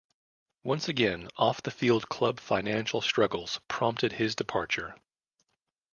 Once 0.63 0.89
again 0.89 1.27
off-the-field 1.37 2.09
club 2.09 2.39
financial 2.39 3.01
struggles 3.01 3.59
prompted 3.67 4.13
his 4.13 4.33
departure. 4.33 4.95